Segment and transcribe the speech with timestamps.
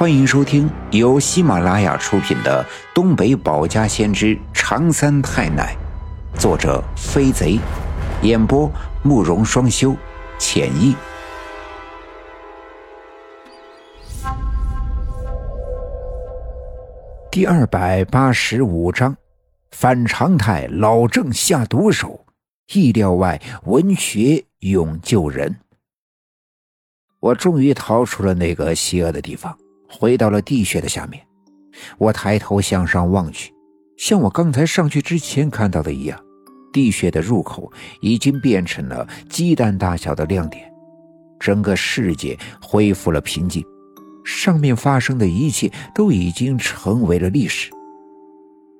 [0.00, 5.76] 欢迎收听由喜马拉雅出品的《东北保家先知长三太奶》，
[6.40, 7.60] 作者飞贼，
[8.22, 9.94] 演播慕容双修，
[10.38, 10.96] 浅意。
[17.30, 19.14] 第二百八十五章，
[19.72, 22.24] 反常态老郑下毒手，
[22.72, 25.56] 意料外文学勇救人。
[27.18, 29.54] 我终于逃出了那个邪恶的地方。
[29.90, 31.20] 回到了地穴的下面，
[31.98, 33.52] 我抬头向上望去，
[33.96, 36.18] 像我刚才上去之前看到的一样，
[36.72, 40.72] 地穴的入口已经变成了鸡蛋大小的亮点，
[41.38, 43.64] 整个世界恢复了平静，
[44.24, 47.70] 上面发生的一切都已经成为了历史。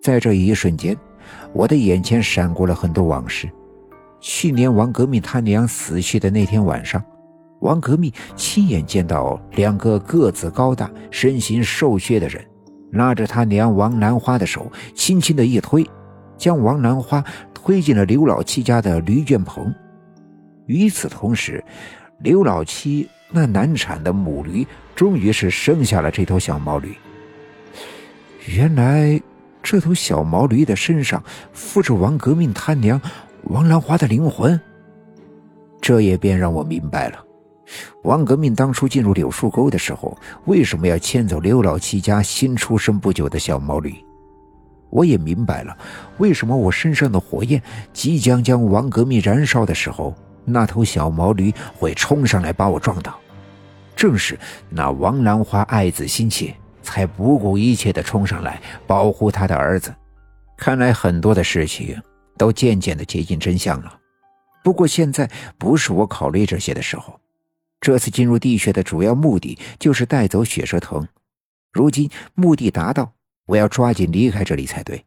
[0.00, 0.96] 在这一瞬间，
[1.52, 3.50] 我的眼前闪过了很多往事，
[4.20, 7.02] 去年王革命他娘死去的那天晚上。
[7.60, 12.44] 王革命亲眼见到两个个子高大、身形瘦削的人，
[12.92, 15.86] 拉着他娘王兰花的手，轻轻的一推，
[16.36, 17.22] 将王兰花
[17.54, 19.72] 推进了刘老七家的驴圈棚。
[20.66, 21.62] 与此同时，
[22.20, 26.94] 刘老七那难产的母驴终于是生下了这头小毛驴。
[28.46, 29.20] 原来，
[29.62, 32.98] 这头小毛驴的身上附着王革命他娘
[33.44, 34.58] 王兰花的灵魂。
[35.80, 37.24] 这也便让我明白了。
[38.04, 43.94] 王革命当初进入柳树沟的时候，为什么要牵走刘老七家新出生不久的小毛驴？
[44.90, 45.76] 我也明白了，
[46.18, 50.12] 为什么我身上的火焰即将将王革命燃烧的时候，
[50.44, 53.16] 那头小毛驴会冲上来把我撞倒。
[53.94, 54.36] 正是
[54.68, 59.94] 那王兰花爱子心切，才不顾一切地冲上来保护他的儿子。
[60.56, 61.96] 看来很多的事情
[62.36, 63.96] 都渐渐地接近真相了。
[64.64, 67.19] 不过现在不是我考虑这些的时候。
[67.80, 71.06] 这次进入地穴的主要目的就是带走血蛇藤，
[71.72, 73.14] 如今目的达到，
[73.46, 75.04] 我要抓紧离开这里才对。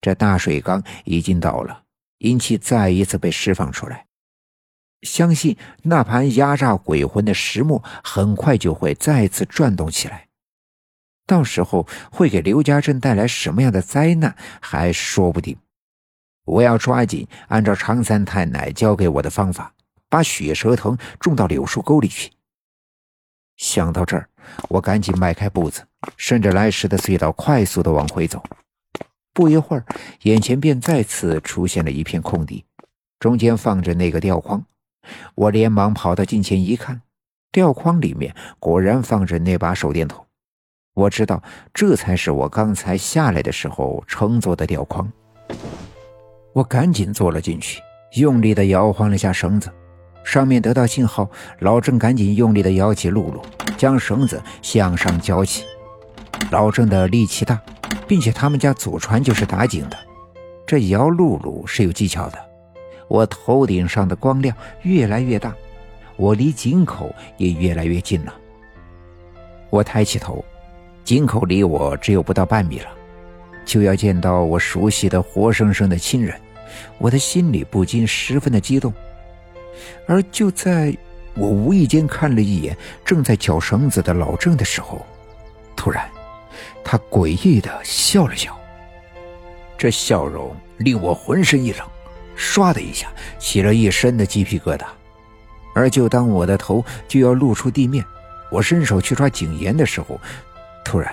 [0.00, 1.84] 这大水缸已经到了，
[2.18, 4.06] 阴气再一次被释放出来，
[5.02, 10.28] 相信那盘压榨鬼魂的石磨很快就会再次转动起来，
[11.26, 15.56] 到时候会给刘家镇带来什么样的灾难还说不定。
[16.44, 19.74] 我要抓紧按照常三太奶教给我的方法。
[20.12, 22.30] 把血蛇藤种到柳树沟里去。
[23.56, 24.28] 想到这儿，
[24.68, 25.86] 我赶紧迈开步子，
[26.18, 28.42] 顺着来时的隧道快速的往回走。
[29.32, 29.86] 不一会儿，
[30.24, 32.62] 眼前便再次出现了一片空地，
[33.18, 34.62] 中间放着那个吊筐。
[35.34, 37.00] 我连忙跑到近前一看，
[37.50, 40.22] 吊筐里面果然放着那把手电筒。
[40.92, 41.42] 我知道，
[41.72, 45.10] 这才是我刚才下来的时候乘坐的吊筐。
[46.52, 47.80] 我赶紧坐了进去，
[48.16, 49.72] 用力的摇晃了下绳子。
[50.24, 51.28] 上面得到信号，
[51.58, 53.42] 老郑赶紧用力地摇起露露，
[53.76, 55.64] 将绳子向上绞起。
[56.50, 57.60] 老郑的力气大，
[58.06, 59.96] 并且他们家祖传就是打井的，
[60.66, 62.38] 这摇露露是有技巧的。
[63.08, 65.54] 我头顶上的光亮越来越大，
[66.16, 68.34] 我离井口也越来越近了。
[69.70, 70.44] 我抬起头，
[71.04, 72.86] 井口离我只有不到半米了，
[73.64, 76.38] 就要见到我熟悉的活生生的亲人，
[76.98, 78.92] 我的心里不禁十分的激动。
[80.06, 80.96] 而就在
[81.34, 85.04] 我无意间看了一眼正在绞绳子的老郑的时候，
[85.76, 86.08] 突然，
[86.84, 88.56] 他诡异的笑了笑。
[89.78, 91.86] 这笑容令我浑身一冷，
[92.36, 94.84] 唰的一下起了一身的鸡皮疙瘩。
[95.74, 98.04] 而就当我的头就要露出地面，
[98.50, 100.20] 我伸手去抓井沿的时候，
[100.84, 101.12] 突然，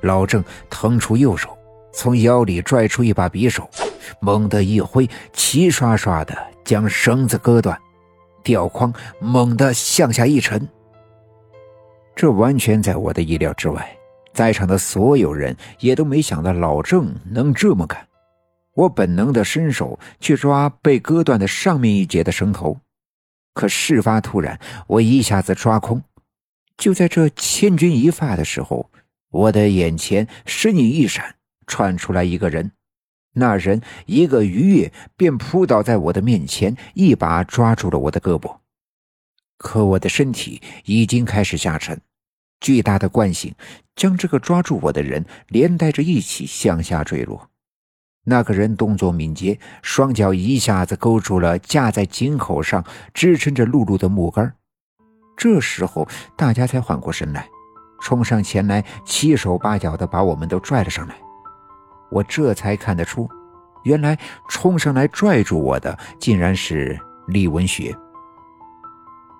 [0.00, 1.56] 老郑腾出右手，
[1.92, 3.70] 从腰里拽出一把匕首，
[4.18, 7.78] 猛地一挥，齐刷刷的将绳子割断。
[8.42, 10.68] 吊筐猛地向下一沉，
[12.14, 13.96] 这完全在我的意料之外。
[14.32, 18.06] 在场的所有人也都没想到老郑能这么干。
[18.74, 22.78] 我本能的伸手去抓被割断的上面一截的绳头，
[23.52, 26.02] 可事发突然，我一下子抓空。
[26.78, 28.88] 就在这千钧一发的时候，
[29.30, 31.34] 我的眼前身影一闪，
[31.66, 32.70] 窜出来一个人。
[33.34, 38.58] 那人一个鱼跃，便扑倒在我的面前，一把抓住了我的胳膊。
[39.56, 42.00] 可我的身体已经开始下沉，
[42.60, 43.54] 巨大的惯性
[43.94, 47.50] 将这个抓住我的人连带着一起向下坠落。
[48.24, 52.84] 那个人动作敏捷，双脚一下子勾住了架在井口上
[53.14, 54.54] 支撑着露露的木杆。
[55.36, 56.06] 这时候，
[56.36, 57.48] 大家才缓过神来，
[58.02, 61.29] 冲上前来，七手八脚的把我们都拽了上来。
[62.10, 63.28] 我这才看得出，
[63.84, 64.18] 原来
[64.48, 67.96] 冲上来拽住我的竟然是李文学。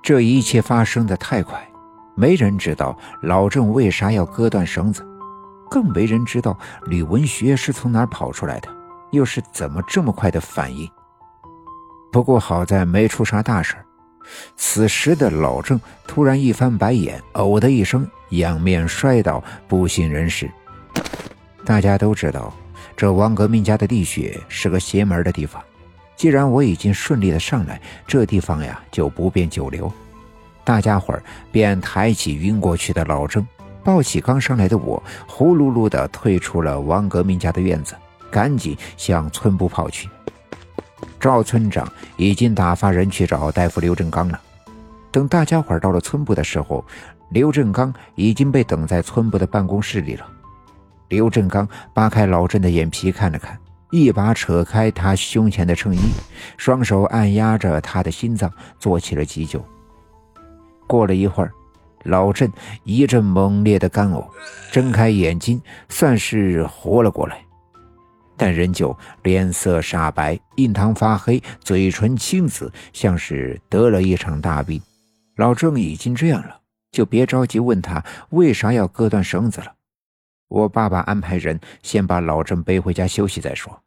[0.02, 1.60] 这一切发生的太快，
[2.14, 5.06] 没人知道老郑为啥要割断绳子，
[5.70, 8.68] 更没人知道李文学是从哪跑出来的，
[9.10, 10.88] 又是怎么这么快的反应。
[12.10, 13.76] 不过好在没出啥大事
[14.56, 20.50] 此时的老郑突然一翻白眼，呕的一声，仰面摔倒，不省人事。
[21.70, 22.52] 大家都知道，
[22.96, 25.62] 这王革命家的地穴是个邪门的地方。
[26.16, 29.90] 既然我已经顺利的上来，这地方呀就不便久留。
[30.64, 31.22] 大家伙儿
[31.52, 33.46] 便抬起晕过去的老郑，
[33.84, 37.94] 抱起刚上来的我，呼噜噜的退出了王革命家的院子，
[38.32, 40.08] 赶紧向村部跑去。
[41.20, 44.40] 赵村长已经打发人去找大夫刘振刚了。
[45.12, 46.84] 等大家伙到了村部的时候，
[47.28, 50.26] 刘振刚已经被等在村部的办公室里了。
[51.10, 53.58] 刘振刚扒开老郑的眼皮看了看，
[53.90, 56.00] 一把扯开他胸前的衬衣，
[56.56, 59.62] 双手按压着他的心脏，做起了急救。
[60.86, 61.52] 过了一会儿，
[62.04, 62.50] 老郑
[62.84, 64.24] 一阵猛烈的干呕，
[64.70, 67.38] 睁开眼睛，算是活了过来。
[68.36, 74.80] 但仍旧脸色煞白，印堂发黑，嘴唇青紫，像是得了一场大病。
[75.36, 76.56] 老郑已经这样了，
[76.92, 79.72] 就别着急问他为啥要割断绳子了。
[80.50, 83.82] 我爸爸安排人先把老郑背回家休息再说。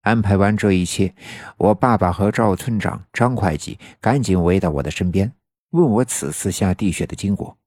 [0.00, 1.14] 安排完这一切，
[1.58, 5.30] 我爸爸和赵村长、张会计赶紧围到我的身边，
[5.72, 7.58] 问我此次下地穴的经过。